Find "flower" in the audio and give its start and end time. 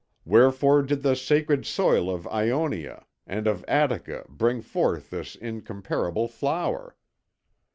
6.27-6.95